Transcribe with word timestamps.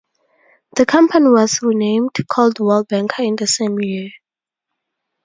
The 0.77 0.87
company 0.87 1.27
was 1.29 1.61
renamed 1.61 2.15
Coldwell 2.27 2.85
Banker 2.85 3.21
in 3.21 3.35
the 3.35 3.45
same 3.45 3.79
year. 3.79 4.09